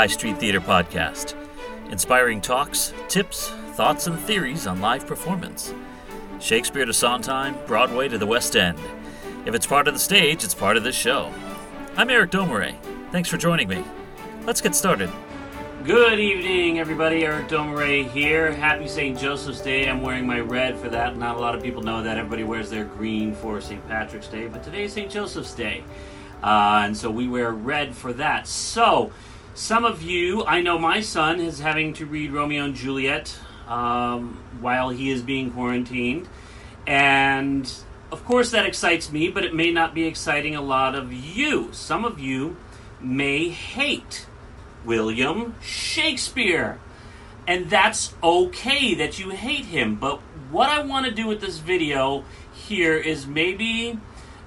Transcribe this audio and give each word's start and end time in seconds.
High 0.00 0.06
Street 0.06 0.38
Theater 0.38 0.62
Podcast. 0.62 1.34
Inspiring 1.90 2.40
talks, 2.40 2.94
tips, 3.08 3.50
thoughts, 3.74 4.06
and 4.06 4.18
theories 4.20 4.66
on 4.66 4.80
live 4.80 5.06
performance. 5.06 5.74
Shakespeare 6.40 6.86
to 6.86 6.92
Sondheim, 6.94 7.54
Broadway 7.66 8.08
to 8.08 8.16
the 8.16 8.24
West 8.24 8.56
End. 8.56 8.78
If 9.44 9.54
it's 9.54 9.66
part 9.66 9.88
of 9.88 9.92
the 9.92 10.00
stage, 10.00 10.42
it's 10.42 10.54
part 10.54 10.78
of 10.78 10.84
this 10.84 10.96
show. 10.96 11.30
I'm 11.98 12.08
Eric 12.08 12.30
Domeray. 12.30 12.76
Thanks 13.12 13.28
for 13.28 13.36
joining 13.36 13.68
me. 13.68 13.84
Let's 14.46 14.62
get 14.62 14.74
started. 14.74 15.10
Good 15.84 16.18
evening, 16.18 16.78
everybody. 16.78 17.26
Eric 17.26 17.48
Domeray 17.48 18.08
here. 18.08 18.54
Happy 18.54 18.88
St. 18.88 19.18
Joseph's 19.18 19.60
Day. 19.60 19.86
I'm 19.86 20.00
wearing 20.00 20.26
my 20.26 20.40
red 20.40 20.78
for 20.78 20.88
that. 20.88 21.18
Not 21.18 21.36
a 21.36 21.40
lot 21.40 21.54
of 21.54 21.62
people 21.62 21.82
know 21.82 22.02
that. 22.02 22.16
Everybody 22.16 22.44
wears 22.44 22.70
their 22.70 22.84
green 22.84 23.34
for 23.34 23.60
St. 23.60 23.86
Patrick's 23.86 24.28
Day, 24.28 24.48
but 24.48 24.62
today 24.62 24.84
is 24.84 24.94
St. 24.94 25.10
Joseph's 25.10 25.52
Day. 25.52 25.84
Uh, 26.42 26.84
and 26.86 26.96
so 26.96 27.10
we 27.10 27.28
wear 27.28 27.52
red 27.52 27.94
for 27.94 28.14
that. 28.14 28.46
So, 28.46 29.12
some 29.60 29.84
of 29.84 30.02
you, 30.02 30.42
I 30.46 30.62
know 30.62 30.78
my 30.78 31.02
son 31.02 31.38
is 31.38 31.60
having 31.60 31.92
to 31.94 32.06
read 32.06 32.32
Romeo 32.32 32.64
and 32.64 32.74
Juliet 32.74 33.36
um, 33.68 34.42
while 34.58 34.88
he 34.88 35.10
is 35.10 35.20
being 35.20 35.50
quarantined. 35.50 36.26
And 36.86 37.70
of 38.10 38.24
course, 38.24 38.52
that 38.52 38.64
excites 38.64 39.12
me, 39.12 39.28
but 39.28 39.44
it 39.44 39.54
may 39.54 39.70
not 39.70 39.94
be 39.94 40.04
exciting 40.04 40.56
a 40.56 40.62
lot 40.62 40.94
of 40.94 41.12
you. 41.12 41.68
Some 41.72 42.06
of 42.06 42.18
you 42.18 42.56
may 43.02 43.50
hate 43.50 44.26
William 44.86 45.54
Shakespeare. 45.60 46.80
And 47.46 47.68
that's 47.68 48.14
okay 48.22 48.94
that 48.94 49.18
you 49.18 49.28
hate 49.28 49.66
him. 49.66 49.96
But 49.96 50.20
what 50.50 50.70
I 50.70 50.82
want 50.82 51.04
to 51.04 51.12
do 51.12 51.26
with 51.26 51.42
this 51.42 51.58
video 51.58 52.24
here 52.54 52.96
is 52.96 53.26
maybe 53.26 53.98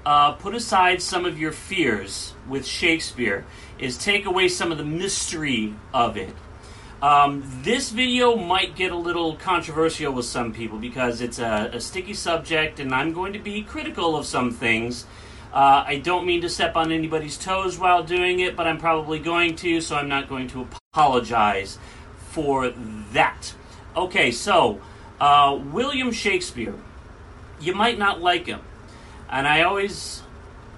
uh, 0.05 0.33
put 0.33 0.55
aside 0.55 1.01
some 1.01 1.25
of 1.25 1.39
your 1.39 1.51
fears 1.51 2.33
with 2.47 2.65
Shakespeare, 2.65 3.45
is 3.79 3.97
take 3.97 4.25
away 4.25 4.47
some 4.47 4.71
of 4.71 4.77
the 4.77 4.85
mystery 4.85 5.75
of 5.93 6.17
it. 6.17 6.35
Um, 7.01 7.43
this 7.63 7.89
video 7.89 8.37
might 8.37 8.77
get 8.77 8.93
a 8.93 8.95
little 8.95 9.35
controversial 9.35 10.13
with 10.13 10.25
some 10.25 10.53
people 10.53 10.77
because 10.77 11.19
it's 11.19 11.37
a, 11.37 11.71
a 11.73 11.81
sticky 11.81 12.13
subject 12.13 12.79
and 12.79 12.95
I'm 12.95 13.11
going 13.11 13.33
to 13.33 13.39
be 13.39 13.61
critical 13.61 14.15
of 14.15 14.25
some 14.25 14.51
things. 14.51 15.05
Uh, 15.53 15.83
I 15.85 15.97
don't 15.97 16.25
mean 16.25 16.39
to 16.41 16.49
step 16.49 16.77
on 16.77 16.93
anybody's 16.93 17.37
toes 17.37 17.77
while 17.77 18.03
doing 18.03 18.39
it, 18.39 18.55
but 18.55 18.67
I'm 18.67 18.77
probably 18.77 19.19
going 19.19 19.57
to, 19.57 19.81
so 19.81 19.97
I'm 19.97 20.07
not 20.07 20.29
going 20.29 20.47
to 20.49 20.65
apologize 20.93 21.77
for 22.29 22.69
that. 23.11 23.53
Okay, 23.97 24.31
so 24.31 24.81
uh, 25.19 25.59
William 25.71 26.11
Shakespeare. 26.11 26.75
You 27.59 27.75
might 27.75 27.99
not 27.99 28.21
like 28.21 28.45
him. 28.45 28.61
And 29.33 29.47
I 29.47 29.63
always 29.63 30.21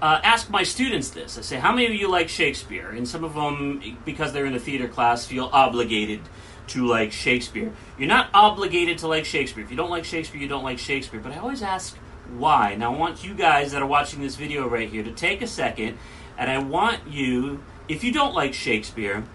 uh, 0.01 0.21
ask 0.23 0.49
my 0.49 0.63
students 0.63 1.09
this. 1.09 1.37
I 1.37 1.41
say, 1.41 1.57
how 1.57 1.73
many 1.73 1.87
of 1.87 1.93
you 1.93 2.09
like 2.09 2.29
Shakespeare? 2.29 2.89
And 2.89 3.05
some 3.05 3.25
of 3.25 3.33
them, 3.33 3.97
because 4.05 4.31
they're 4.31 4.45
in 4.45 4.55
a 4.55 4.59
theater 4.59 4.87
class, 4.87 5.25
feel 5.25 5.49
obligated 5.51 6.21
to 6.67 6.87
like 6.87 7.11
Shakespeare. 7.11 7.73
You're 7.99 8.07
not 8.07 8.29
obligated 8.33 8.99
to 8.99 9.07
like 9.07 9.25
Shakespeare. 9.25 9.61
If 9.61 9.71
you 9.71 9.77
don't 9.77 9.89
like 9.89 10.05
Shakespeare, 10.05 10.39
you 10.39 10.47
don't 10.47 10.63
like 10.63 10.79
Shakespeare. 10.79 11.19
But 11.19 11.33
I 11.33 11.39
always 11.39 11.61
ask 11.61 11.97
why. 12.37 12.75
Now, 12.75 12.93
I 12.93 12.97
want 12.97 13.25
you 13.25 13.33
guys 13.33 13.73
that 13.73 13.81
are 13.81 13.87
watching 13.87 14.21
this 14.21 14.37
video 14.37 14.69
right 14.69 14.89
here 14.89 15.03
to 15.03 15.11
take 15.11 15.41
a 15.41 15.47
second, 15.47 15.97
and 16.37 16.49
I 16.49 16.59
want 16.59 17.07
you, 17.09 17.61
if 17.89 18.05
you 18.05 18.13
don't 18.13 18.33
like 18.33 18.53
Shakespeare, 18.53 19.25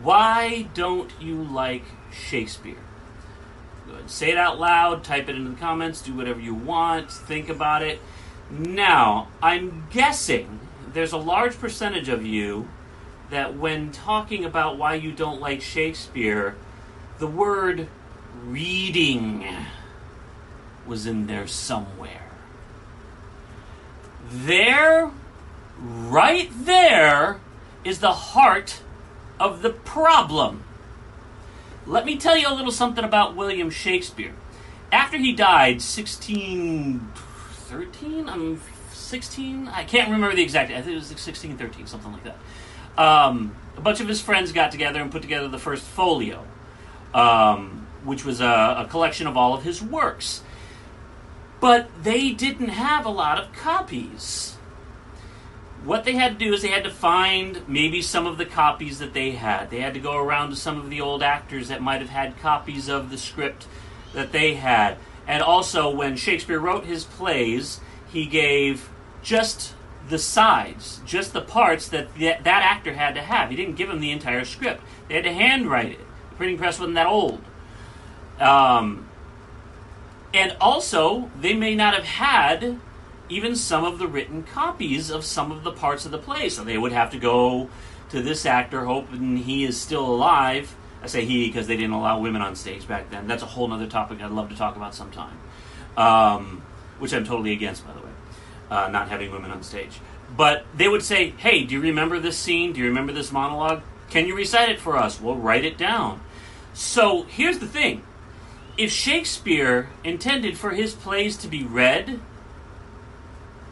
why 0.00 0.68
don't 0.74 1.10
you 1.20 1.42
like 1.42 1.82
Shakespeare? 2.12 2.76
Good. 3.88 4.08
Say 4.08 4.30
it 4.30 4.38
out 4.38 4.60
loud, 4.60 5.02
type 5.02 5.28
it 5.28 5.34
in 5.34 5.50
the 5.50 5.58
comments, 5.58 6.00
do 6.00 6.14
whatever 6.14 6.40
you 6.40 6.54
want, 6.54 7.10
think 7.10 7.48
about 7.48 7.82
it. 7.82 8.00
Now, 8.50 9.28
I'm 9.40 9.86
guessing 9.90 10.60
there's 10.92 11.12
a 11.12 11.18
large 11.18 11.58
percentage 11.58 12.08
of 12.08 12.24
you 12.26 12.68
that 13.30 13.56
when 13.56 13.92
talking 13.92 14.44
about 14.44 14.76
why 14.76 14.94
you 14.94 15.12
don't 15.12 15.40
like 15.40 15.60
Shakespeare, 15.62 16.56
the 17.18 17.28
word 17.28 17.86
reading 18.44 19.46
was 20.86 21.06
in 21.06 21.28
there 21.28 21.46
somewhere. 21.46 22.28
There, 24.28 25.12
right 25.78 26.50
there, 26.52 27.40
is 27.84 28.00
the 28.00 28.12
heart 28.12 28.80
of 29.38 29.62
the 29.62 29.70
problem. 29.70 30.64
Let 31.86 32.04
me 32.04 32.16
tell 32.16 32.36
you 32.36 32.48
a 32.48 32.54
little 32.54 32.72
something 32.72 33.04
about 33.04 33.36
William 33.36 33.70
Shakespeare. 33.70 34.34
After 34.92 35.16
he 35.16 35.32
died, 35.32 35.80
16 35.80 37.08
13? 37.70 38.28
I'm 38.28 38.60
16? 38.92 39.68
I 39.68 39.84
can't 39.84 40.10
remember 40.10 40.34
the 40.34 40.42
exact. 40.42 40.72
I 40.72 40.82
think 40.82 40.94
it 40.94 40.98
was 40.98 41.10
like 41.10 41.18
16, 41.18 41.56
13, 41.56 41.86
something 41.86 42.12
like 42.12 42.24
that. 42.24 42.36
Um, 43.00 43.54
a 43.76 43.80
bunch 43.80 44.00
of 44.00 44.08
his 44.08 44.20
friends 44.20 44.50
got 44.50 44.72
together 44.72 45.00
and 45.00 45.10
put 45.12 45.22
together 45.22 45.46
the 45.46 45.58
first 45.58 45.84
folio, 45.84 46.44
um, 47.14 47.86
which 48.02 48.24
was 48.24 48.40
a, 48.40 48.74
a 48.78 48.86
collection 48.90 49.28
of 49.28 49.36
all 49.36 49.54
of 49.54 49.62
his 49.62 49.80
works. 49.80 50.42
But 51.60 51.88
they 52.02 52.32
didn't 52.32 52.70
have 52.70 53.06
a 53.06 53.10
lot 53.10 53.38
of 53.38 53.52
copies. 53.52 54.56
What 55.84 56.02
they 56.04 56.14
had 56.14 56.38
to 56.38 56.44
do 56.44 56.52
is 56.52 56.62
they 56.62 56.68
had 56.68 56.84
to 56.84 56.90
find 56.90 57.66
maybe 57.68 58.02
some 58.02 58.26
of 58.26 58.36
the 58.36 58.46
copies 58.46 58.98
that 58.98 59.12
they 59.12 59.30
had. 59.30 59.70
They 59.70 59.80
had 59.80 59.94
to 59.94 60.00
go 60.00 60.16
around 60.16 60.50
to 60.50 60.56
some 60.56 60.78
of 60.78 60.90
the 60.90 61.00
old 61.00 61.22
actors 61.22 61.68
that 61.68 61.80
might 61.80 62.00
have 62.00 62.10
had 62.10 62.36
copies 62.38 62.88
of 62.88 63.10
the 63.10 63.16
script 63.16 63.66
that 64.12 64.32
they 64.32 64.54
had. 64.54 64.98
And 65.30 65.44
also, 65.44 65.88
when 65.88 66.16
Shakespeare 66.16 66.58
wrote 66.58 66.86
his 66.86 67.04
plays, 67.04 67.78
he 68.12 68.26
gave 68.26 68.90
just 69.22 69.74
the 70.08 70.18
sides, 70.18 71.00
just 71.06 71.32
the 71.32 71.40
parts 71.40 71.86
that 71.90 72.12
th- 72.16 72.42
that 72.42 72.64
actor 72.64 72.94
had 72.94 73.14
to 73.14 73.22
have. 73.22 73.48
He 73.48 73.54
didn't 73.54 73.76
give 73.76 73.88
him 73.88 74.00
the 74.00 74.10
entire 74.10 74.44
script. 74.44 74.82
They 75.06 75.14
had 75.14 75.22
to 75.22 75.32
handwrite 75.32 75.92
it. 75.92 76.00
The 76.30 76.34
printing 76.34 76.58
press 76.58 76.80
wasn't 76.80 76.96
that 76.96 77.06
old. 77.06 77.42
Um, 78.40 79.08
and 80.34 80.56
also, 80.60 81.30
they 81.40 81.54
may 81.54 81.76
not 81.76 81.94
have 81.94 82.06
had 82.06 82.80
even 83.28 83.54
some 83.54 83.84
of 83.84 84.00
the 84.00 84.08
written 84.08 84.42
copies 84.42 85.10
of 85.10 85.24
some 85.24 85.52
of 85.52 85.62
the 85.62 85.70
parts 85.70 86.04
of 86.04 86.10
the 86.10 86.18
play. 86.18 86.48
So 86.48 86.64
they 86.64 86.76
would 86.76 86.90
have 86.90 87.12
to 87.12 87.20
go 87.20 87.70
to 88.08 88.20
this 88.20 88.44
actor, 88.44 88.86
hoping 88.86 89.36
he 89.36 89.62
is 89.62 89.80
still 89.80 90.04
alive, 90.04 90.74
I 91.02 91.06
say 91.06 91.24
he 91.24 91.46
because 91.46 91.66
they 91.66 91.76
didn't 91.76 91.92
allow 91.92 92.20
women 92.20 92.42
on 92.42 92.56
stage 92.56 92.86
back 92.86 93.10
then. 93.10 93.26
That's 93.26 93.42
a 93.42 93.46
whole 93.46 93.72
other 93.72 93.86
topic 93.86 94.20
I'd 94.20 94.30
love 94.30 94.50
to 94.50 94.56
talk 94.56 94.76
about 94.76 94.94
sometime. 94.94 95.38
Um, 95.96 96.62
which 96.98 97.12
I'm 97.12 97.24
totally 97.24 97.52
against, 97.52 97.86
by 97.86 97.92
the 97.94 98.00
way, 98.00 98.12
uh, 98.70 98.88
not 98.88 99.08
having 99.08 99.32
women 99.32 99.50
on 99.50 99.62
stage. 99.62 100.00
But 100.36 100.66
they 100.74 100.88
would 100.88 101.02
say, 101.02 101.30
hey, 101.30 101.64
do 101.64 101.74
you 101.74 101.80
remember 101.80 102.20
this 102.20 102.36
scene? 102.36 102.72
Do 102.72 102.80
you 102.80 102.86
remember 102.86 103.12
this 103.12 103.32
monologue? 103.32 103.82
Can 104.10 104.26
you 104.26 104.36
recite 104.36 104.68
it 104.68 104.80
for 104.80 104.96
us? 104.96 105.20
We'll 105.20 105.36
write 105.36 105.64
it 105.64 105.78
down. 105.78 106.20
So 106.72 107.22
here's 107.24 107.58
the 107.58 107.66
thing 107.66 108.02
if 108.76 108.90
Shakespeare 108.90 109.88
intended 110.04 110.56
for 110.56 110.70
his 110.70 110.94
plays 110.94 111.36
to 111.38 111.48
be 111.48 111.64
read, 111.64 112.20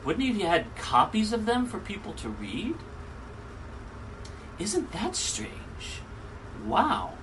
wouldn't 0.04 0.24
he 0.24 0.40
have 0.40 0.50
had 0.50 0.76
copies 0.76 1.32
of 1.32 1.46
them 1.46 1.66
for 1.66 1.78
people 1.78 2.12
to 2.14 2.28
read? 2.28 2.74
Isn't 4.58 4.92
that 4.92 5.14
strange? 5.14 6.02
Wow. 6.64 7.14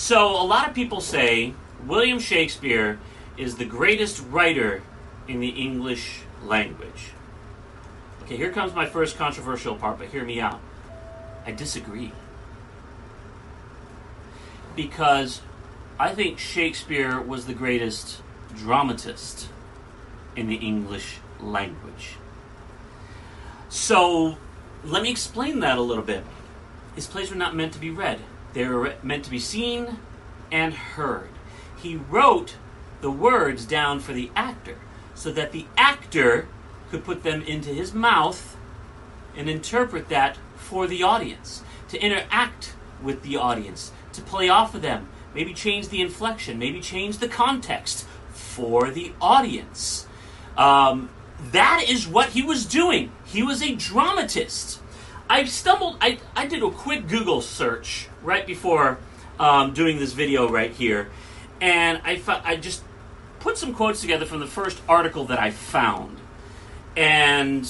So, 0.00 0.30
a 0.30 0.42
lot 0.42 0.66
of 0.66 0.74
people 0.74 1.02
say 1.02 1.52
William 1.86 2.18
Shakespeare 2.18 2.98
is 3.36 3.56
the 3.56 3.66
greatest 3.66 4.24
writer 4.30 4.82
in 5.28 5.40
the 5.40 5.50
English 5.50 6.22
language. 6.42 7.10
Okay, 8.22 8.34
here 8.34 8.50
comes 8.50 8.74
my 8.74 8.86
first 8.86 9.18
controversial 9.18 9.76
part, 9.76 9.98
but 9.98 10.08
hear 10.08 10.24
me 10.24 10.40
out. 10.40 10.58
I 11.44 11.52
disagree. 11.52 12.12
Because 14.74 15.42
I 15.98 16.14
think 16.14 16.38
Shakespeare 16.38 17.20
was 17.20 17.44
the 17.44 17.54
greatest 17.54 18.22
dramatist 18.56 19.50
in 20.34 20.48
the 20.48 20.56
English 20.56 21.18
language. 21.40 22.16
So, 23.68 24.38
let 24.82 25.02
me 25.02 25.10
explain 25.10 25.60
that 25.60 25.76
a 25.76 25.82
little 25.82 26.02
bit. 26.02 26.24
His 26.94 27.06
plays 27.06 27.28
were 27.28 27.36
not 27.36 27.54
meant 27.54 27.74
to 27.74 27.78
be 27.78 27.90
read, 27.90 28.18
they 28.52 28.66
were 28.66 28.94
meant 29.02 29.24
to 29.24 29.30
be 29.30 29.38
seen 29.38 29.98
and 30.50 30.74
heard. 30.74 31.30
He 31.80 31.96
wrote 31.96 32.56
the 33.00 33.10
words 33.10 33.64
down 33.64 34.00
for 34.00 34.12
the 34.12 34.30
actor 34.36 34.78
so 35.14 35.32
that 35.32 35.52
the 35.52 35.66
actor 35.76 36.48
could 36.90 37.04
put 37.04 37.22
them 37.22 37.42
into 37.42 37.70
his 37.70 37.94
mouth 37.94 38.56
and 39.36 39.48
interpret 39.48 40.08
that 40.08 40.36
for 40.56 40.86
the 40.86 41.02
audience, 41.02 41.62
to 41.88 41.98
interact 41.98 42.74
with 43.02 43.22
the 43.22 43.36
audience, 43.36 43.92
to 44.12 44.20
play 44.20 44.48
off 44.48 44.74
of 44.74 44.82
them, 44.82 45.08
maybe 45.34 45.54
change 45.54 45.88
the 45.88 46.00
inflection, 46.00 46.58
maybe 46.58 46.80
change 46.80 47.18
the 47.18 47.28
context 47.28 48.06
for 48.32 48.90
the 48.90 49.12
audience. 49.20 50.06
Um, 50.56 51.10
that 51.52 51.84
is 51.88 52.06
what 52.06 52.30
he 52.30 52.42
was 52.42 52.66
doing. 52.66 53.12
He 53.24 53.42
was 53.42 53.62
a 53.62 53.74
dramatist. 53.74 54.80
I 55.28 55.44
stumbled, 55.44 55.96
I, 56.00 56.18
I 56.34 56.46
did 56.46 56.62
a 56.62 56.70
quick 56.70 57.08
Google 57.08 57.40
search 57.40 58.08
right 58.22 58.46
before 58.46 58.98
um, 59.38 59.72
doing 59.72 59.98
this 59.98 60.12
video 60.12 60.48
right 60.48 60.70
here, 60.70 61.10
and 61.60 62.00
I, 62.04 62.20
I 62.44 62.56
just 62.56 62.82
put 63.40 63.58
some 63.58 63.74
quotes 63.74 64.00
together 64.00 64.26
from 64.26 64.40
the 64.40 64.46
first 64.46 64.80
article 64.88 65.24
that 65.26 65.38
I 65.38 65.50
found. 65.50 66.18
And 66.96 67.68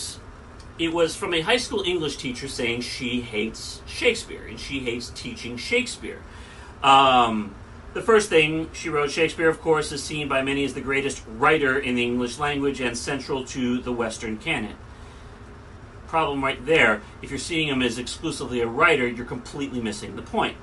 it 0.79 0.93
was 0.93 1.15
from 1.15 1.35
a 1.35 1.41
high 1.41 1.59
school 1.59 1.83
English 1.83 2.17
teacher 2.17 2.49
saying 2.49 2.81
she 2.83 3.21
hates 3.21 3.81
Shakespeare 3.87 4.47
and 4.47 4.59
she 4.59 4.81
hates 4.81 5.11
teaching 5.11 5.57
Shakespeare. 5.57 6.23
Um, 6.83 7.55
the 7.93 8.03
first 8.03 8.29
thing 8.29 8.71
she 8.73 8.89
wrote, 8.89 9.11
Shakespeare, 9.11 9.49
of 9.49 9.61
course, 9.61 9.93
is 9.93 10.03
seen 10.03 10.29
by 10.29 10.43
many 10.43 10.65
as 10.65 10.75
the 10.75 10.81
greatest 10.81 11.23
writer 11.27 11.79
in 11.79 11.97
the 11.97 12.05
English 12.05 12.39
language 12.39 12.81
and 12.81 12.97
central 12.97 13.45
to 13.47 13.81
the 13.81 13.93
Western 13.93 14.39
canon. 14.39 14.77
Problem 16.11 16.43
right 16.43 16.67
there, 16.67 17.03
if 17.23 17.31
you're 17.31 17.39
seeing 17.39 17.69
him 17.69 17.83
as 17.83 17.97
exclusively 17.97 18.63
a 18.63 18.67
writer, 18.67 19.07
you're 19.07 19.25
completely 19.25 19.81
missing 19.81 20.17
the 20.17 20.23
point. 20.23 20.57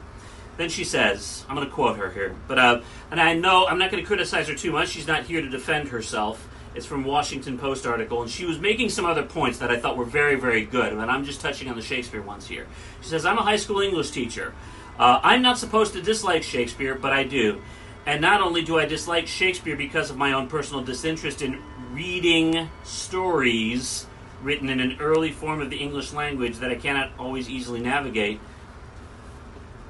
Then 0.58 0.68
she 0.68 0.84
says, 0.84 1.46
I'm 1.48 1.56
going 1.56 1.66
to 1.66 1.74
quote 1.74 1.96
her 1.96 2.12
here, 2.12 2.36
but 2.50 2.60
uh, 2.60 2.82
and 3.12 3.22
I 3.22 3.34
know 3.34 3.66
I'm 3.66 3.80
not 3.80 3.90
going 3.90 4.04
to 4.04 4.06
criticize 4.06 4.50
her 4.50 4.56
too 4.56 4.74
much. 4.74 4.90
She's 4.90 5.08
not 5.08 5.24
here 5.24 5.40
to 5.40 5.48
defend 5.48 5.88
herself. 5.88 6.46
It's 6.76 6.86
from 6.86 7.06
Washington 7.06 7.58
Post 7.58 7.86
article, 7.86 8.22
and 8.22 8.30
she 8.30 8.44
was 8.44 8.60
making 8.60 8.90
some 8.90 9.06
other 9.06 9.24
points 9.24 9.60
that 9.60 9.72
I 9.72 9.80
thought 9.80 9.96
were 9.96 10.04
very, 10.04 10.36
very 10.36 10.66
good. 10.66 10.92
And 10.92 11.02
I'm 11.02 11.24
just 11.24 11.40
touching 11.40 11.70
on 11.70 11.78
the 11.78 11.82
Shakespeare 11.82 12.22
ones 12.22 12.46
here. 12.46 12.68
She 13.02 13.08
says, 13.08 13.26
I'm 13.26 13.38
a 13.38 13.42
high 13.42 13.56
school 13.56 13.80
English 13.80 14.12
teacher. 14.12 14.54
Uh, 15.00 15.22
I'm 15.24 15.42
not 15.42 15.58
supposed 15.58 15.94
to 15.94 16.02
dislike 16.02 16.44
Shakespeare, 16.44 16.94
but 16.94 17.14
I 17.14 17.24
do. 17.24 17.62
And 18.06 18.20
not 18.20 18.42
only 18.42 18.64
do 18.64 18.80
I 18.80 18.86
dislike 18.86 19.28
Shakespeare 19.28 19.78
because 19.78 20.10
of 20.10 20.18
my 20.18 20.34
own 20.34 20.48
personal 20.48 20.84
disinterest 20.84 21.42
in 21.42 21.64
reading 21.94 22.70
stories 22.84 24.08
written 24.42 24.70
in 24.70 24.80
an 24.80 24.98
early 25.00 25.32
form 25.32 25.62
of 25.62 25.70
the 25.70 25.78
English 25.78 26.14
language 26.14 26.58
that 26.58 26.72
I 26.72 26.76
cannot 26.76 27.12
always 27.18 27.50
easily 27.50 27.80
navigate, 27.80 28.40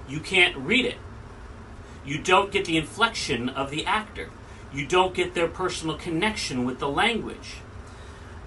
you 0.07 0.19
can't 0.19 0.55
read 0.55 0.85
it. 0.85 0.97
You 2.05 2.17
don't 2.19 2.51
get 2.51 2.65
the 2.65 2.77
inflection 2.77 3.49
of 3.49 3.69
the 3.69 3.85
actor. 3.85 4.29
You 4.73 4.85
don't 4.85 5.13
get 5.13 5.33
their 5.33 5.47
personal 5.47 5.97
connection 5.97 6.65
with 6.65 6.79
the 6.79 6.87
language. 6.87 7.57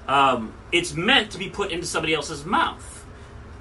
Um, 0.08 0.55
it's 0.73 0.94
meant 0.94 1.31
to 1.32 1.38
be 1.38 1.49
put 1.49 1.70
into 1.70 1.87
somebody 1.87 2.14
else's 2.14 2.44
mouth. 2.44 3.05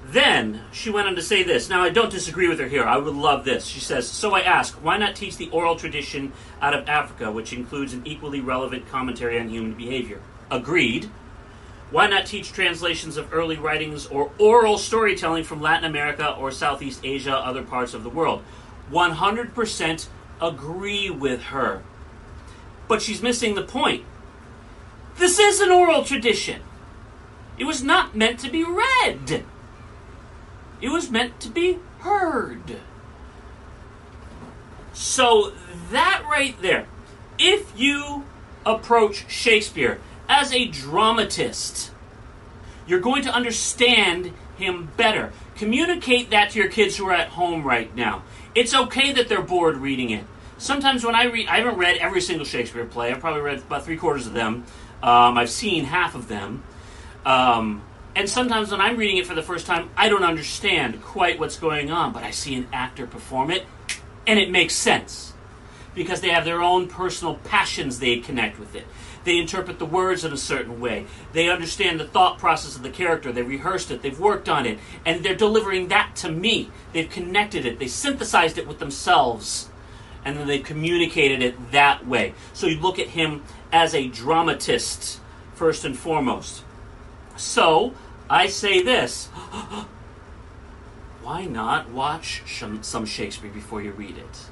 Then 0.06 0.62
she 0.72 0.90
went 0.90 1.06
on 1.06 1.14
to 1.14 1.22
say 1.22 1.42
this. 1.42 1.68
Now, 1.68 1.82
I 1.82 1.90
don't 1.90 2.10
disagree 2.10 2.48
with 2.48 2.58
her 2.58 2.66
here. 2.66 2.84
I 2.84 2.96
would 2.96 3.14
love 3.14 3.44
this. 3.44 3.66
She 3.66 3.80
says, 3.80 4.08
So 4.08 4.34
I 4.34 4.40
ask, 4.40 4.74
why 4.82 4.96
not 4.96 5.14
teach 5.14 5.36
the 5.36 5.50
oral 5.50 5.76
tradition 5.76 6.32
out 6.60 6.74
of 6.74 6.88
Africa, 6.88 7.30
which 7.30 7.52
includes 7.52 7.92
an 7.92 8.02
equally 8.04 8.40
relevant 8.40 8.88
commentary 8.88 9.38
on 9.38 9.48
human 9.48 9.74
behavior? 9.74 10.20
Agreed. 10.50 11.10
Why 11.90 12.06
not 12.06 12.26
teach 12.26 12.52
translations 12.52 13.16
of 13.16 13.32
early 13.32 13.56
writings 13.56 14.06
or 14.06 14.30
oral 14.38 14.78
storytelling 14.78 15.42
from 15.42 15.60
Latin 15.60 15.84
America 15.84 16.30
or 16.36 16.52
Southeast 16.52 17.00
Asia, 17.02 17.34
other 17.34 17.62
parts 17.62 17.94
of 17.94 18.04
the 18.04 18.10
world? 18.10 18.42
100% 18.92 20.08
agree 20.40 21.10
with 21.10 21.42
her. 21.44 21.82
But 22.86 23.02
she's 23.02 23.22
missing 23.22 23.54
the 23.54 23.62
point. 23.62 24.04
This 25.16 25.38
is 25.38 25.60
an 25.60 25.70
oral 25.70 26.04
tradition. 26.04 26.62
It 27.58 27.64
was 27.64 27.82
not 27.82 28.16
meant 28.16 28.38
to 28.40 28.50
be 28.50 28.64
read. 28.64 29.44
It 30.80 30.88
was 30.88 31.10
meant 31.10 31.40
to 31.40 31.48
be 31.48 31.78
heard. 31.98 32.78
So, 34.92 35.52
that 35.90 36.22
right 36.30 36.54
there, 36.62 36.86
if 37.38 37.78
you 37.78 38.24
approach 38.64 39.30
Shakespeare 39.30 40.00
as 40.30 40.52
a 40.52 40.64
dramatist, 40.66 41.90
you're 42.86 43.00
going 43.00 43.22
to 43.24 43.34
understand 43.34 44.32
him 44.56 44.90
better. 44.96 45.32
Communicate 45.56 46.30
that 46.30 46.50
to 46.50 46.58
your 46.60 46.68
kids 46.68 46.96
who 46.96 47.06
are 47.06 47.12
at 47.12 47.28
home 47.30 47.64
right 47.64 47.94
now. 47.96 48.22
It's 48.54 48.72
okay 48.72 49.12
that 49.12 49.28
they're 49.28 49.42
bored 49.42 49.76
reading 49.76 50.10
it. 50.10 50.24
Sometimes 50.56 51.04
when 51.04 51.16
I 51.16 51.24
read, 51.24 51.48
I 51.48 51.56
haven't 51.56 51.76
read 51.76 51.96
every 51.96 52.20
single 52.20 52.46
Shakespeare 52.46 52.84
play. 52.84 53.10
I've 53.10 53.18
probably 53.18 53.40
read 53.40 53.58
about 53.58 53.84
three 53.84 53.96
quarters 53.96 54.28
of 54.28 54.32
them. 54.32 54.64
Um, 55.02 55.36
I've 55.36 55.50
seen 55.50 55.84
half 55.84 56.14
of 56.14 56.28
them. 56.28 56.62
Um, 57.26 57.82
and 58.14 58.28
sometimes 58.28 58.70
when 58.70 58.80
I'm 58.80 58.96
reading 58.96 59.16
it 59.16 59.26
for 59.26 59.34
the 59.34 59.42
first 59.42 59.66
time, 59.66 59.90
I 59.96 60.08
don't 60.08 60.24
understand 60.24 61.02
quite 61.02 61.40
what's 61.40 61.58
going 61.58 61.90
on, 61.90 62.12
but 62.12 62.22
I 62.22 62.30
see 62.30 62.54
an 62.54 62.68
actor 62.72 63.06
perform 63.06 63.50
it, 63.50 63.66
and 64.26 64.38
it 64.38 64.50
makes 64.50 64.74
sense 64.74 65.32
because 65.94 66.20
they 66.20 66.28
have 66.30 66.44
their 66.44 66.62
own 66.62 66.86
personal 66.86 67.34
passions 67.36 67.98
they 67.98 68.18
connect 68.18 68.60
with 68.60 68.76
it. 68.76 68.86
They 69.24 69.38
interpret 69.38 69.78
the 69.78 69.86
words 69.86 70.24
in 70.24 70.32
a 70.32 70.38
certain 70.38 70.80
way. 70.80 71.06
They 71.32 71.50
understand 71.50 72.00
the 72.00 72.06
thought 72.06 72.38
process 72.38 72.76
of 72.76 72.82
the 72.82 72.90
character. 72.90 73.32
They 73.32 73.42
rehearsed 73.42 73.90
it. 73.90 74.02
They've 74.02 74.18
worked 74.18 74.48
on 74.48 74.66
it. 74.66 74.78
And 75.04 75.22
they're 75.22 75.34
delivering 75.34 75.88
that 75.88 76.16
to 76.16 76.30
me. 76.30 76.70
They've 76.92 77.08
connected 77.08 77.66
it. 77.66 77.78
They 77.78 77.86
synthesized 77.86 78.58
it 78.58 78.66
with 78.66 78.78
themselves. 78.78 79.68
And 80.24 80.36
then 80.36 80.46
they've 80.46 80.64
communicated 80.64 81.42
it 81.42 81.72
that 81.72 82.06
way. 82.06 82.34
So 82.52 82.66
you 82.66 82.80
look 82.80 82.98
at 82.98 83.08
him 83.08 83.42
as 83.72 83.94
a 83.94 84.08
dramatist, 84.08 85.20
first 85.54 85.84
and 85.84 85.96
foremost. 85.96 86.64
So 87.36 87.94
I 88.28 88.46
say 88.46 88.82
this 88.82 89.26
why 91.22 91.44
not 91.44 91.90
watch 91.90 92.42
some 92.82 93.04
Shakespeare 93.04 93.50
before 93.50 93.82
you 93.82 93.92
read 93.92 94.16
it? 94.16 94.46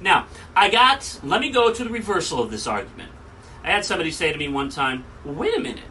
Now, 0.00 0.26
I 0.54 0.68
got, 0.68 1.20
let 1.22 1.40
me 1.40 1.50
go 1.50 1.72
to 1.72 1.84
the 1.84 1.90
reversal 1.90 2.42
of 2.42 2.50
this 2.50 2.66
argument. 2.66 3.10
I 3.66 3.70
had 3.70 3.84
somebody 3.84 4.12
say 4.12 4.32
to 4.32 4.38
me 4.38 4.46
one 4.46 4.68
time, 4.70 5.04
wait 5.24 5.56
a 5.56 5.60
minute, 5.60 5.84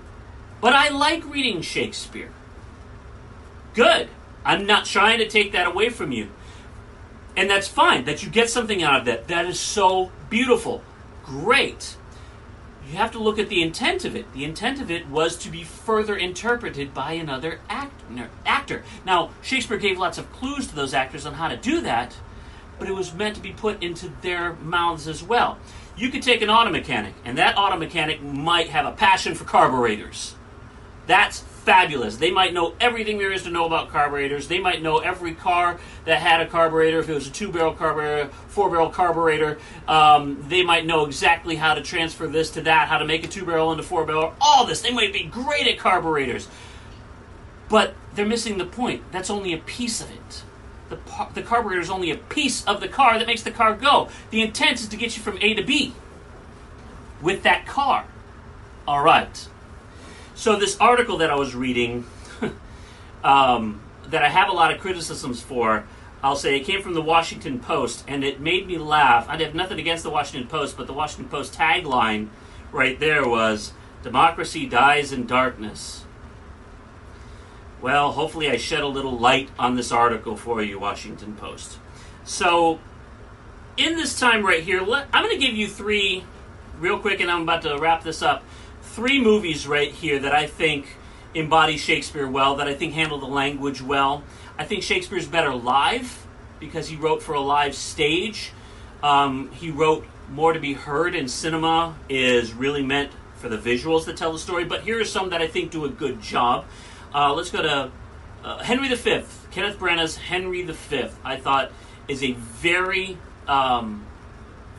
but 0.61 0.73
I 0.73 0.89
like 0.89 1.29
reading 1.29 1.61
Shakespeare. 1.61 2.31
Good. 3.73 4.07
I'm 4.45 4.65
not 4.65 4.85
trying 4.85 5.19
to 5.19 5.27
take 5.27 5.51
that 5.51 5.67
away 5.67 5.89
from 5.89 6.13
you. 6.13 6.29
And 7.35 7.49
that's 7.49 7.67
fine, 7.67 8.05
that 8.05 8.23
you 8.23 8.29
get 8.29 8.49
something 8.49 8.81
out 8.81 9.01
of 9.01 9.05
that. 9.05 9.27
That 9.27 9.45
is 9.45 9.59
so 9.59 10.09
beautiful. 10.29 10.83
Great. 11.25 11.97
You 12.89 12.95
have 12.95 13.11
to 13.11 13.19
look 13.19 13.39
at 13.39 13.49
the 13.49 13.61
intent 13.61 14.05
of 14.05 14.15
it. 14.15 14.31
The 14.31 14.45
intent 14.45 14.79
of 14.79 14.89
it 14.89 15.09
was 15.09 15.35
to 15.39 15.49
be 15.49 15.63
further 15.63 16.15
interpreted 16.15 16.93
by 16.93 17.13
another 17.13 17.59
actor. 17.67 18.83
Now, 19.05 19.31
Shakespeare 19.41 19.77
gave 19.77 19.97
lots 19.97 20.17
of 20.17 20.31
clues 20.31 20.67
to 20.67 20.75
those 20.75 20.93
actors 20.93 21.25
on 21.25 21.33
how 21.33 21.49
to 21.49 21.57
do 21.57 21.81
that, 21.81 22.15
but 22.79 22.87
it 22.87 22.93
was 22.93 23.13
meant 23.13 23.35
to 23.35 23.41
be 23.41 23.51
put 23.51 23.83
into 23.83 24.11
their 24.21 24.53
mouths 24.53 25.09
as 25.09 25.21
well. 25.21 25.57
You 25.97 26.09
could 26.09 26.23
take 26.23 26.41
an 26.41 26.49
auto 26.49 26.71
mechanic, 26.71 27.13
and 27.23 27.37
that 27.37 27.57
auto 27.57 27.77
mechanic 27.77 28.21
might 28.21 28.69
have 28.69 28.85
a 28.85 28.91
passion 28.91 29.33
for 29.33 29.45
carburetors. 29.45 30.35
That's 31.07 31.39
fabulous. 31.39 32.17
They 32.17 32.31
might 32.31 32.53
know 32.53 32.73
everything 32.79 33.17
there 33.17 33.31
is 33.31 33.43
to 33.43 33.49
know 33.49 33.65
about 33.65 33.89
carburetors. 33.89 34.47
They 34.47 34.59
might 34.59 34.81
know 34.81 34.97
every 34.97 35.33
car 35.33 35.79
that 36.03 36.19
had 36.19 36.41
a 36.41 36.47
carburetor, 36.47 36.99
if 36.99 37.09
it 37.09 37.13
was 37.13 37.27
a 37.27 37.31
two 37.31 37.51
barrel 37.51 37.73
carburetor, 37.73 38.29
four 38.47 38.69
barrel 38.69 38.89
carburetor. 38.89 39.57
Um, 39.87 40.43
they 40.49 40.63
might 40.63 40.85
know 40.85 41.05
exactly 41.05 41.55
how 41.55 41.75
to 41.75 41.81
transfer 41.81 42.27
this 42.27 42.51
to 42.51 42.61
that, 42.63 42.87
how 42.87 42.97
to 42.97 43.05
make 43.05 43.23
a 43.23 43.27
two 43.27 43.45
barrel 43.45 43.71
into 43.71 43.83
four 43.83 44.05
barrel, 44.05 44.35
all 44.41 44.65
this. 44.65 44.81
They 44.81 44.91
might 44.91 45.13
be 45.13 45.23
great 45.23 45.67
at 45.67 45.77
carburetors. 45.77 46.47
But 47.69 47.95
they're 48.13 48.25
missing 48.25 48.57
the 48.57 48.65
point. 48.65 49.03
That's 49.11 49.29
only 49.29 49.53
a 49.53 49.57
piece 49.57 50.01
of 50.01 50.11
it 50.11 50.43
the, 50.89 50.97
the 51.33 51.41
carburetor 51.41 51.81
is 51.81 51.89
only 51.89 52.11
a 52.11 52.17
piece 52.17 52.63
of 52.65 52.79
the 52.79 52.87
car 52.87 53.17
that 53.17 53.27
makes 53.27 53.43
the 53.43 53.51
car 53.51 53.73
go. 53.73 54.09
The 54.29 54.41
intent 54.41 54.79
is 54.79 54.87
to 54.89 54.97
get 54.97 55.17
you 55.17 55.23
from 55.23 55.37
A 55.41 55.53
to 55.53 55.63
B 55.63 55.93
with 57.21 57.43
that 57.43 57.65
car. 57.65 58.05
All 58.87 59.03
right. 59.03 59.47
So, 60.35 60.55
this 60.57 60.77
article 60.79 61.17
that 61.17 61.31
I 61.31 61.35
was 61.35 61.55
reading, 61.55 62.05
um, 63.23 63.81
that 64.07 64.23
I 64.23 64.29
have 64.29 64.49
a 64.49 64.51
lot 64.51 64.71
of 64.71 64.79
criticisms 64.79 65.41
for, 65.41 65.85
I'll 66.21 66.35
say 66.35 66.57
it 66.57 66.65
came 66.65 66.81
from 66.81 66.93
the 66.93 67.01
Washington 67.01 67.59
Post, 67.59 68.03
and 68.07 68.23
it 68.23 68.39
made 68.39 68.67
me 68.67 68.77
laugh. 68.77 69.27
I'd 69.29 69.41
have 69.41 69.55
nothing 69.55 69.79
against 69.79 70.03
the 70.03 70.09
Washington 70.09 70.47
Post, 70.49 70.77
but 70.77 70.87
the 70.87 70.93
Washington 70.93 71.29
Post 71.29 71.53
tagline 71.53 72.29
right 72.71 72.99
there 72.99 73.27
was 73.27 73.73
Democracy 74.03 74.65
dies 74.67 75.11
in 75.11 75.25
darkness. 75.25 76.04
Well, 77.85 78.13
hopefully, 78.13 78.49
I 78.49 78.57
shed 78.57 78.81
a 78.81 78.87
little 78.87 79.15
light 79.15 79.47
on 79.59 79.75
this 79.75 79.91
article 79.91 80.35
for 80.35 80.59
you, 80.59 80.79
Washington 80.79 81.35
Post. 81.35 81.77
So, 82.23 82.79
in 83.77 83.95
this 83.95 84.19
time 84.19 84.43
right 84.43 84.63
here, 84.63 84.81
let, 84.81 85.07
I'm 85.13 85.23
going 85.23 85.39
to 85.39 85.45
give 85.45 85.55
you 85.55 85.67
three, 85.67 86.23
real 86.79 86.97
quick, 86.97 87.19
and 87.19 87.29
I'm 87.29 87.43
about 87.43 87.61
to 87.61 87.77
wrap 87.77 88.01
this 88.01 88.23
up. 88.23 88.43
Three 88.81 89.21
movies 89.21 89.67
right 89.67 89.91
here 89.91 90.17
that 90.17 90.33
I 90.33 90.47
think 90.47 90.97
embody 91.35 91.77
Shakespeare 91.77 92.27
well, 92.27 92.55
that 92.55 92.67
I 92.67 92.73
think 92.73 92.93
handle 92.93 93.19
the 93.19 93.27
language 93.27 93.83
well. 93.83 94.23
I 94.57 94.65
think 94.65 94.81
Shakespeare's 94.81 95.27
better 95.27 95.53
live 95.53 96.25
because 96.59 96.87
he 96.87 96.95
wrote 96.95 97.21
for 97.21 97.35
a 97.35 97.39
live 97.39 97.75
stage. 97.75 98.51
Um, 99.03 99.51
he 99.51 99.69
wrote 99.69 100.07
more 100.31 100.53
to 100.53 100.59
be 100.59 100.73
heard, 100.73 101.13
and 101.13 101.29
cinema 101.29 101.95
is 102.09 102.51
really 102.51 102.81
meant 102.81 103.11
for 103.35 103.47
the 103.47 103.59
visuals 103.59 104.05
that 104.05 104.17
tell 104.17 104.33
the 104.33 104.39
story. 104.39 104.65
But 104.65 104.81
here 104.81 104.99
are 104.99 105.05
some 105.05 105.29
that 105.29 105.43
I 105.43 105.45
think 105.45 105.69
do 105.69 105.85
a 105.85 105.89
good 105.89 106.19
job. 106.19 106.65
Uh, 107.15 107.33
let's 107.33 107.49
go 107.49 107.61
to 107.61 107.89
uh, 108.43 108.57
Henry 108.57 108.93
V. 108.93 109.21
Kenneth 109.49 109.79
Branagh's 109.79 110.17
Henry 110.17 110.63
V. 110.63 111.05
I 111.23 111.37
thought 111.37 111.71
is 112.09 112.21
a 112.21 112.33
very, 112.33 113.17
um, 113.47 114.05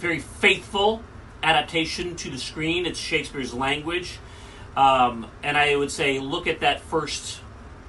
very 0.00 0.18
faithful 0.18 1.02
adaptation 1.42 2.14
to 2.16 2.28
the 2.28 2.36
screen. 2.36 2.84
It's 2.84 2.98
Shakespeare's 2.98 3.54
language, 3.54 4.18
um, 4.76 5.30
and 5.42 5.56
I 5.56 5.76
would 5.76 5.90
say 5.90 6.18
look 6.18 6.46
at 6.46 6.60
that 6.60 6.80
first 6.80 7.40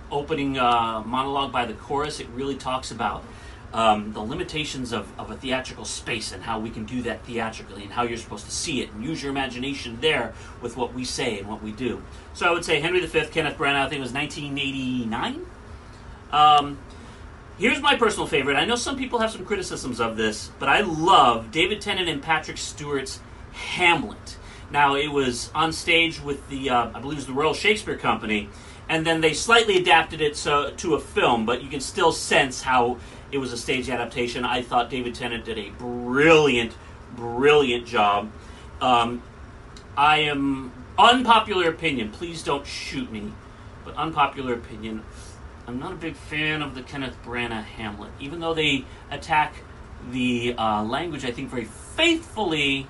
opening 0.09 0.57
uh, 0.57 1.03
monologue 1.05 1.51
by 1.51 1.65
the 1.65 1.73
chorus. 1.73 2.21
It 2.21 2.27
really 2.33 2.55
talks 2.55 2.89
about 2.89 3.25
um, 3.73 4.13
the 4.13 4.21
limitations 4.21 4.93
of, 4.93 5.07
of 5.19 5.29
a 5.29 5.35
theatrical 5.35 5.85
space 5.85 6.31
and 6.31 6.41
how 6.41 6.59
we 6.59 6.69
can 6.69 6.85
do 6.85 7.01
that 7.03 7.25
theatrically 7.25 7.83
and 7.83 7.91
how 7.91 8.03
you're 8.03 8.17
supposed 8.17 8.45
to 8.45 8.51
see 8.51 8.81
it 8.81 8.91
and 8.93 9.03
use 9.03 9.21
your 9.21 9.31
imagination 9.31 9.97
there 10.01 10.33
with 10.61 10.77
what 10.77 10.93
we 10.93 11.03
say 11.03 11.39
and 11.39 11.47
what 11.47 11.61
we 11.61 11.71
do. 11.71 12.01
So 12.33 12.47
I 12.47 12.51
would 12.51 12.63
say 12.63 12.79
Henry 12.79 13.05
V, 13.05 13.25
Kenneth 13.25 13.57
Branagh, 13.57 13.85
I 13.85 13.89
think 13.89 13.99
it 13.99 14.03
was 14.03 14.13
1989. 14.13 15.45
Um, 16.31 16.77
here's 17.57 17.81
my 17.81 17.95
personal 17.95 18.27
favorite. 18.27 18.55
I 18.55 18.65
know 18.65 18.75
some 18.75 18.97
people 18.97 19.19
have 19.19 19.31
some 19.31 19.45
criticisms 19.45 19.99
of 19.99 20.17
this, 20.17 20.51
but 20.59 20.69
I 20.69 20.81
love 20.81 21.51
David 21.51 21.81
Tennant 21.81 22.07
and 22.07 22.21
Patrick 22.21 22.57
Stewart's 22.57 23.19
Hamlet. 23.51 24.37
Now 24.71 24.95
it 24.95 25.07
was 25.07 25.49
on 25.55 25.71
stage 25.71 26.21
with 26.21 26.47
the 26.49 26.69
uh, 26.69 26.89
I 26.93 26.99
believe 26.99 27.17
it 27.17 27.21
was 27.21 27.27
the 27.27 27.33
Royal 27.33 27.53
Shakespeare 27.53 27.97
Company, 27.97 28.49
and 28.89 29.05
then 29.05 29.21
they 29.21 29.33
slightly 29.33 29.77
adapted 29.77 30.21
it 30.21 30.35
so 30.35 30.71
to 30.71 30.95
a 30.95 30.99
film, 30.99 31.45
but 31.45 31.63
you 31.63 31.69
can 31.69 31.79
still 31.79 32.11
sense 32.11 32.61
how 32.61 32.97
it 33.31 33.37
was 33.37 33.53
a 33.53 33.57
stage 33.57 33.89
adaptation. 33.89 34.45
I 34.45 34.61
thought 34.61 34.89
David 34.89 35.15
Tennant 35.15 35.45
did 35.45 35.57
a 35.57 35.69
brilliant, 35.71 36.75
brilliant 37.15 37.85
job. 37.85 38.31
Um, 38.81 39.21
I 39.95 40.19
am 40.19 40.71
unpopular 40.97 41.69
opinion. 41.69 42.11
Please 42.11 42.43
don't 42.43 42.65
shoot 42.65 43.11
me, 43.11 43.33
but 43.83 43.95
unpopular 43.95 44.53
opinion. 44.53 45.03
I'm 45.67 45.79
not 45.79 45.91
a 45.91 45.95
big 45.95 46.15
fan 46.15 46.61
of 46.61 46.75
the 46.75 46.81
Kenneth 46.81 47.17
Branagh 47.25 47.63
Hamlet, 47.63 48.11
even 48.19 48.39
though 48.39 48.53
they 48.53 48.85
attack 49.11 49.53
the 50.11 50.55
uh, 50.57 50.83
language. 50.83 51.25
I 51.25 51.31
think 51.31 51.49
very 51.49 51.65
faithfully. 51.65 52.87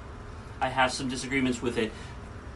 I 0.61 0.69
have 0.69 0.91
some 0.91 1.07
disagreements 1.07 1.61
with 1.61 1.77
it. 1.77 1.91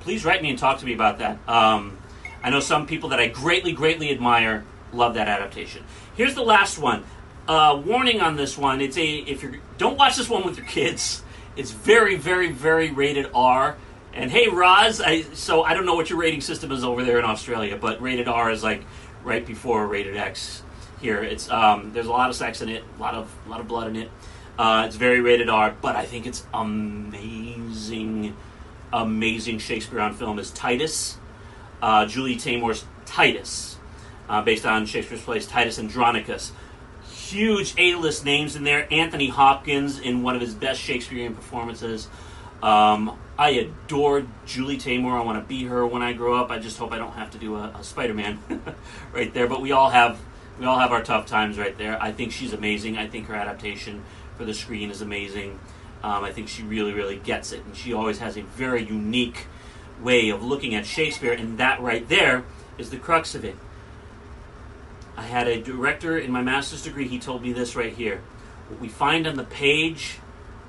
Please 0.01 0.25
write 0.25 0.41
me 0.41 0.49
and 0.49 0.59
talk 0.59 0.79
to 0.79 0.85
me 0.85 0.93
about 0.93 1.19
that. 1.19 1.37
Um, 1.47 1.97
I 2.43 2.49
know 2.49 2.59
some 2.59 2.87
people 2.87 3.09
that 3.09 3.19
I 3.19 3.27
greatly, 3.27 3.71
greatly 3.71 4.11
admire 4.11 4.65
love 4.93 5.13
that 5.13 5.27
adaptation. 5.27 5.83
Here's 6.15 6.35
the 6.35 6.43
last 6.43 6.77
one. 6.77 7.03
Uh, 7.47 7.81
warning 7.85 8.21
on 8.21 8.35
this 8.35 8.57
one: 8.57 8.81
it's 8.81 8.97
a 8.97 9.17
if 9.17 9.43
you 9.43 9.59
don't 9.77 9.97
watch 9.97 10.15
this 10.15 10.29
one 10.29 10.45
with 10.45 10.57
your 10.57 10.67
kids. 10.67 11.23
It's 11.57 11.71
very, 11.71 12.15
very, 12.15 12.51
very 12.51 12.91
rated 12.91 13.29
R. 13.33 13.77
And 14.13 14.31
hey, 14.31 14.47
Roz, 14.47 15.01
I, 15.01 15.21
so 15.33 15.63
I 15.63 15.73
don't 15.73 15.85
know 15.85 15.95
what 15.95 16.09
your 16.09 16.19
rating 16.19 16.41
system 16.41 16.71
is 16.71 16.83
over 16.83 17.03
there 17.03 17.19
in 17.19 17.25
Australia, 17.25 17.77
but 17.77 18.01
rated 18.01 18.27
R 18.27 18.51
is 18.51 18.63
like 18.63 18.83
right 19.23 19.45
before 19.45 19.85
rated 19.87 20.17
X. 20.17 20.63
Here, 21.01 21.23
it's 21.23 21.49
um, 21.49 21.91
there's 21.93 22.05
a 22.05 22.11
lot 22.11 22.29
of 22.29 22.35
sex 22.35 22.61
in 22.61 22.69
it, 22.69 22.83
a 22.97 23.01
lot 23.01 23.15
of 23.15 23.33
a 23.45 23.49
lot 23.49 23.59
of 23.59 23.67
blood 23.67 23.87
in 23.87 23.95
it. 23.95 24.11
Uh, 24.57 24.83
it's 24.85 24.95
very 24.95 25.21
rated 25.21 25.49
R, 25.49 25.75
but 25.81 25.95
I 25.95 26.05
think 26.05 26.27
it's 26.27 26.45
amazing, 26.53 28.35
amazing 28.93 29.59
Shakespeare 29.59 29.99
on 29.99 30.13
film 30.13 30.37
is 30.39 30.51
Titus, 30.51 31.17
uh, 31.81 32.05
Julie 32.05 32.35
Taymor's 32.35 32.85
Titus, 33.05 33.77
uh, 34.29 34.41
based 34.41 34.65
on 34.65 34.85
Shakespeare's 34.85 35.23
plays 35.23 35.47
Titus 35.47 35.79
Andronicus 35.79 36.51
huge 37.31 37.73
A-list 37.77 38.25
names 38.25 38.55
in 38.55 38.63
there. 38.63 38.87
Anthony 38.91 39.27
Hopkins 39.27 39.99
in 39.99 40.23
one 40.23 40.35
of 40.35 40.41
his 40.41 40.53
best 40.53 40.79
Shakespearean 40.79 41.35
performances. 41.35 42.07
Um, 42.61 43.17
I 43.37 43.51
adore 43.51 44.27
Julie 44.45 44.77
Taymor. 44.77 45.19
I 45.19 45.23
want 45.23 45.41
to 45.41 45.47
be 45.47 45.65
her 45.65 45.85
when 45.85 46.03
I 46.03 46.13
grow 46.13 46.35
up. 46.35 46.51
I 46.51 46.59
just 46.59 46.77
hope 46.77 46.91
I 46.91 46.97
don't 46.97 47.13
have 47.13 47.31
to 47.31 47.37
do 47.37 47.55
a, 47.55 47.73
a 47.79 47.83
Spider-Man 47.83 48.39
right 49.13 49.33
there. 49.33 49.47
But 49.47 49.61
we 49.61 49.71
all 49.71 49.89
have 49.89 50.19
we 50.59 50.65
all 50.65 50.77
have 50.77 50.91
our 50.91 51.01
tough 51.01 51.25
times 51.25 51.57
right 51.57 51.75
there. 51.77 51.99
I 51.99 52.11
think 52.11 52.31
she's 52.31 52.53
amazing. 52.53 52.97
I 52.97 53.07
think 53.07 53.27
her 53.27 53.35
adaptation 53.35 54.03
for 54.37 54.45
the 54.45 54.53
screen 54.53 54.91
is 54.91 55.01
amazing. 55.01 55.59
Um, 56.03 56.23
I 56.23 56.31
think 56.31 56.49
she 56.49 56.63
really, 56.63 56.93
really 56.93 57.17
gets 57.17 57.51
it, 57.51 57.63
and 57.65 57.75
she 57.75 57.93
always 57.93 58.19
has 58.19 58.37
a 58.37 58.41
very 58.41 58.83
unique 58.83 59.47
way 60.01 60.29
of 60.29 60.43
looking 60.43 60.75
at 60.75 60.85
Shakespeare, 60.85 61.33
and 61.33 61.57
that 61.57 61.79
right 61.81 62.07
there 62.07 62.43
is 62.77 62.89
the 62.89 62.97
crux 62.97 63.35
of 63.35 63.45
it. 63.45 63.55
I 65.17 65.23
had 65.23 65.47
a 65.47 65.61
director 65.61 66.17
in 66.17 66.31
my 66.31 66.41
master's 66.41 66.83
degree, 66.83 67.07
he 67.07 67.19
told 67.19 67.41
me 67.41 67.53
this 67.53 67.75
right 67.75 67.93
here. 67.93 68.21
What 68.69 68.79
we 68.79 68.87
find 68.87 69.27
on 69.27 69.35
the 69.35 69.43
page 69.43 70.19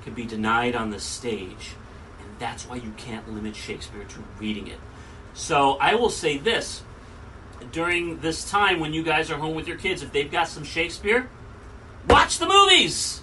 can 0.03 0.13
be 0.13 0.25
denied 0.25 0.75
on 0.75 0.89
the 0.89 0.99
stage. 0.99 1.71
And 2.19 2.29
that's 2.39 2.67
why 2.67 2.75
you 2.75 2.93
can't 2.97 3.33
limit 3.33 3.55
Shakespeare 3.55 4.03
to 4.03 4.23
reading 4.39 4.67
it. 4.67 4.79
So 5.33 5.77
I 5.79 5.95
will 5.95 6.09
say 6.09 6.37
this 6.37 6.83
during 7.71 8.19
this 8.19 8.49
time 8.49 8.79
when 8.79 8.93
you 8.93 9.03
guys 9.03 9.31
are 9.31 9.37
home 9.37 9.55
with 9.55 9.67
your 9.67 9.77
kids, 9.77 10.01
if 10.01 10.11
they've 10.11 10.31
got 10.31 10.47
some 10.47 10.63
Shakespeare, 10.63 11.29
watch 12.07 12.39
the 12.39 12.47
movies. 12.47 13.21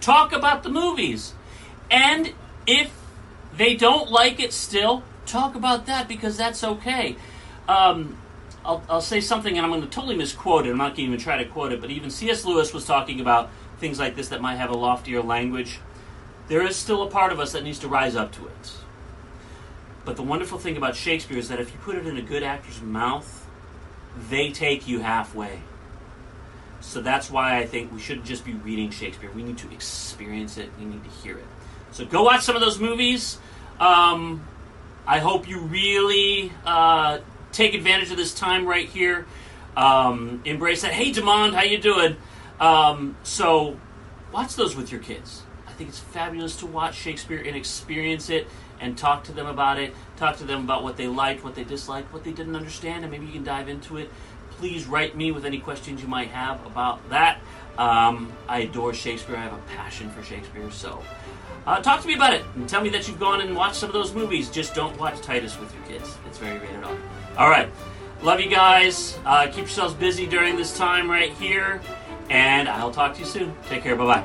Talk 0.00 0.32
about 0.32 0.62
the 0.62 0.68
movies. 0.68 1.34
And 1.90 2.32
if 2.66 2.92
they 3.56 3.74
don't 3.74 4.10
like 4.10 4.40
it 4.40 4.52
still, 4.52 5.02
talk 5.26 5.54
about 5.54 5.86
that 5.86 6.08
because 6.08 6.36
that's 6.36 6.62
okay. 6.62 7.16
Um, 7.68 8.18
I'll, 8.64 8.82
I'll 8.88 9.00
say 9.00 9.20
something 9.20 9.56
and 9.56 9.64
I'm 9.64 9.72
going 9.72 9.82
to 9.82 9.88
totally 9.88 10.16
misquote 10.16 10.66
it. 10.66 10.70
I'm 10.70 10.78
not 10.78 10.96
going 10.96 10.96
to 10.96 11.02
even 11.02 11.18
try 11.18 11.42
to 11.42 11.44
quote 11.44 11.72
it, 11.72 11.80
but 11.80 11.90
even 11.90 12.10
C.S. 12.10 12.44
Lewis 12.44 12.72
was 12.72 12.84
talking 12.84 13.20
about 13.20 13.50
things 13.78 13.98
like 13.98 14.14
this 14.14 14.28
that 14.28 14.40
might 14.40 14.56
have 14.56 14.70
a 14.70 14.76
loftier 14.76 15.22
language. 15.22 15.80
There 16.48 16.64
is 16.64 16.76
still 16.76 17.02
a 17.02 17.10
part 17.10 17.32
of 17.32 17.40
us 17.40 17.52
that 17.52 17.64
needs 17.64 17.78
to 17.80 17.88
rise 17.88 18.14
up 18.14 18.32
to 18.32 18.46
it. 18.46 18.72
But 20.04 20.16
the 20.16 20.22
wonderful 20.22 20.58
thing 20.58 20.76
about 20.76 20.96
Shakespeare 20.96 21.38
is 21.38 21.48
that 21.48 21.60
if 21.60 21.72
you 21.72 21.78
put 21.78 21.96
it 21.96 22.06
in 22.06 22.16
a 22.16 22.22
good 22.22 22.42
actor's 22.42 22.80
mouth, 22.82 23.46
they 24.28 24.50
take 24.50 24.86
you 24.88 25.00
halfway. 25.00 25.60
So 26.80 27.00
that's 27.00 27.30
why 27.30 27.58
I 27.58 27.66
think 27.66 27.92
we 27.92 28.00
shouldn't 28.00 28.26
just 28.26 28.44
be 28.44 28.54
reading 28.54 28.90
Shakespeare. 28.90 29.30
We 29.30 29.42
need 29.42 29.58
to 29.58 29.72
experience 29.72 30.58
it. 30.58 30.70
We 30.78 30.84
need 30.84 31.02
to 31.04 31.10
hear 31.10 31.38
it. 31.38 31.46
So 31.92 32.04
go 32.04 32.24
watch 32.24 32.42
some 32.42 32.56
of 32.56 32.60
those 32.60 32.80
movies. 32.80 33.38
Um, 33.78 34.44
I 35.06 35.20
hope 35.20 35.48
you 35.48 35.60
really 35.60 36.52
uh, 36.64 37.18
take 37.52 37.74
advantage 37.74 38.10
of 38.10 38.16
this 38.16 38.34
time 38.34 38.66
right 38.66 38.88
here. 38.88 39.26
Um, 39.76 40.42
embrace 40.44 40.82
that. 40.82 40.92
Hey, 40.92 41.12
Demond, 41.12 41.54
how 41.54 41.62
you 41.62 41.78
doing? 41.78 42.16
Um, 42.60 43.16
so, 43.22 43.78
watch 44.32 44.56
those 44.56 44.76
with 44.76 44.90
your 44.90 45.00
kids. 45.00 45.42
I 45.66 45.72
think 45.72 45.88
it's 45.88 45.98
fabulous 45.98 46.56
to 46.56 46.66
watch 46.66 46.94
Shakespeare 46.96 47.42
and 47.44 47.56
experience 47.56 48.28
it 48.28 48.46
and 48.80 48.98
talk 48.98 49.24
to 49.24 49.32
them 49.32 49.46
about 49.46 49.78
it. 49.78 49.94
Talk 50.16 50.36
to 50.38 50.44
them 50.44 50.64
about 50.64 50.82
what 50.82 50.96
they 50.96 51.06
liked, 51.06 51.44
what 51.44 51.54
they 51.54 51.64
disliked, 51.64 52.12
what 52.12 52.24
they 52.24 52.32
didn't 52.32 52.56
understand, 52.56 53.04
and 53.04 53.10
maybe 53.10 53.26
you 53.26 53.32
can 53.32 53.44
dive 53.44 53.68
into 53.68 53.96
it. 53.96 54.10
Please 54.50 54.86
write 54.86 55.16
me 55.16 55.32
with 55.32 55.44
any 55.44 55.58
questions 55.58 56.02
you 56.02 56.08
might 56.08 56.28
have 56.28 56.64
about 56.66 57.08
that. 57.08 57.38
Um, 57.78 58.32
I 58.48 58.60
adore 58.60 58.92
Shakespeare. 58.92 59.36
I 59.36 59.42
have 59.42 59.54
a 59.54 59.62
passion 59.74 60.10
for 60.10 60.22
Shakespeare, 60.22 60.70
so 60.70 61.02
uh, 61.66 61.80
talk 61.80 62.02
to 62.02 62.06
me 62.06 62.14
about 62.14 62.34
it 62.34 62.44
and 62.54 62.68
tell 62.68 62.82
me 62.82 62.90
that 62.90 63.08
you've 63.08 63.20
gone 63.20 63.40
and 63.40 63.56
watched 63.56 63.76
some 63.76 63.88
of 63.88 63.94
those 63.94 64.12
movies. 64.12 64.50
Just 64.50 64.74
don't 64.74 64.96
watch 64.98 65.20
Titus 65.22 65.58
with 65.58 65.74
your 65.74 65.84
kids. 65.84 66.16
It's 66.26 66.38
very 66.38 66.58
rated 66.58 66.84
R. 66.84 66.96
All 67.36 67.48
right. 67.48 67.68
Love 68.22 68.40
you 68.40 68.48
guys. 68.48 69.18
Uh, 69.26 69.46
keep 69.46 69.58
yourselves 69.58 69.94
busy 69.94 70.26
during 70.26 70.56
this 70.56 70.76
time 70.76 71.10
right 71.10 71.32
here. 71.32 71.80
And 72.30 72.68
I'll 72.68 72.92
talk 72.92 73.14
to 73.14 73.20
you 73.20 73.26
soon. 73.26 73.54
Take 73.68 73.82
care. 73.82 73.96
Bye 73.96 74.06
bye. 74.06 74.24